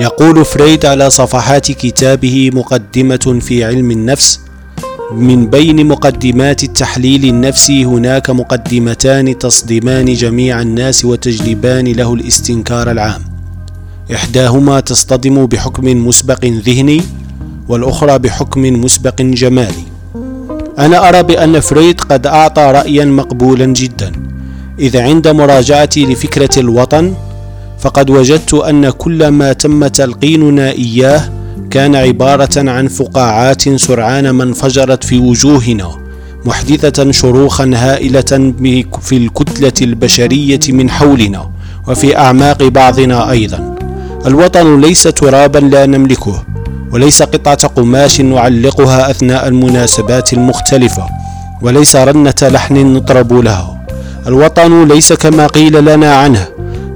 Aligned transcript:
يقول 0.00 0.44
فريد 0.44 0.86
على 0.86 1.10
صفحات 1.10 1.72
كتابه 1.72 2.50
مقدمة 2.54 3.38
في 3.40 3.64
علم 3.64 3.90
النفس 3.90 4.40
من 5.14 5.46
بين 5.50 5.86
مقدمات 5.86 6.64
التحليل 6.64 7.24
النفسي 7.24 7.84
هناك 7.84 8.30
مقدمتان 8.30 9.38
تصدمان 9.38 10.14
جميع 10.14 10.60
الناس 10.60 11.04
وتجلبان 11.04 11.92
له 11.92 12.14
الاستنكار 12.14 12.90
العام. 12.90 13.22
إحداهما 14.14 14.80
تصطدم 14.80 15.46
بحكم 15.46 16.06
مسبق 16.06 16.44
ذهني 16.44 17.02
والأخرى 17.68 18.18
بحكم 18.18 18.62
مسبق 18.62 19.22
جمالي. 19.22 19.84
أنا 20.78 21.08
أرى 21.08 21.22
بأن 21.22 21.60
فريد 21.60 22.00
قد 22.00 22.26
أعطى 22.26 22.62
رايا 22.62 23.04
مقبولا 23.04 23.66
جدا 23.66 24.12
إذ 24.78 24.96
عند 24.96 25.28
مراجعتي 25.28 26.06
لفكرة 26.06 26.58
الوطن 26.60 27.14
فقد 27.82 28.10
وجدت 28.10 28.54
أن 28.54 28.90
كل 28.90 29.28
ما 29.28 29.52
تم 29.52 29.86
تلقيننا 29.86 30.70
إياه 30.70 31.32
كان 31.70 31.94
عبارة 31.96 32.70
عن 32.70 32.88
فقاعات 32.88 33.68
سرعان 33.76 34.30
ما 34.30 34.44
انفجرت 34.44 35.04
في 35.04 35.18
وجوهنا 35.18 35.90
محدثة 36.44 37.10
شروخا 37.10 37.70
هائلة 37.74 38.52
في 39.02 39.16
الكتلة 39.16 39.72
البشرية 39.82 40.60
من 40.68 40.90
حولنا 40.90 41.50
وفي 41.88 42.18
أعماق 42.18 42.62
بعضنا 42.62 43.30
أيضا. 43.30 43.76
الوطن 44.26 44.80
ليس 44.80 45.02
ترابا 45.02 45.58
لا 45.58 45.86
نملكه 45.86 46.44
وليس 46.92 47.22
قطعة 47.22 47.66
قماش 47.66 48.20
نعلقها 48.20 49.10
أثناء 49.10 49.48
المناسبات 49.48 50.32
المختلفة 50.32 51.06
وليس 51.62 51.96
رنة 51.96 52.34
لحن 52.42 52.76
نطرب 52.92 53.32
لها. 53.32 53.84
الوطن 54.26 54.88
ليس 54.88 55.12
كما 55.12 55.46
قيل 55.46 55.84
لنا 55.84 56.14
عنه 56.14 56.46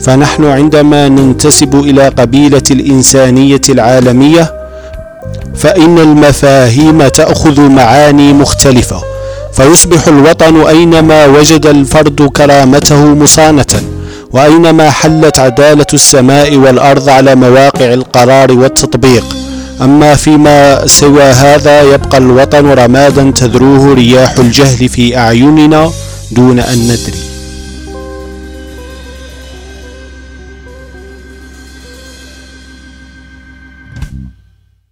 فنحن 0.01 0.45
عندما 0.45 1.09
ننتسب 1.09 1.75
إلى 1.75 2.09
قبيلة 2.09 2.63
الإنسانية 2.71 3.61
العالمية 3.69 4.53
فإن 5.55 5.99
المفاهيم 5.99 7.09
تأخذ 7.09 7.61
معاني 7.61 8.33
مختلفة 8.33 9.03
فيصبح 9.53 10.07
الوطن 10.09 10.61
أينما 10.67 11.27
وجد 11.27 11.67
الفرد 11.67 12.23
كرامته 12.23 13.05
مصانة 13.05 13.81
وأينما 14.33 14.91
حلت 14.91 15.39
عدالة 15.39 15.87
السماء 15.95 16.57
والأرض 16.57 17.09
على 17.09 17.35
مواقع 17.35 17.93
القرار 17.95 18.53
والتطبيق. 18.53 19.25
أما 19.83 20.15
فيما 20.15 20.87
سوى 20.87 21.23
هذا 21.23 21.83
يبقى 21.83 22.19
الوطن 22.19 22.67
رمادا 22.67 23.31
تذروه 23.31 23.95
رياح 23.95 24.39
الجهل 24.39 24.89
في 24.89 25.19
أعيننا 25.19 25.91
دون 26.31 26.59
أن 26.59 26.79
ندري. 26.79 27.36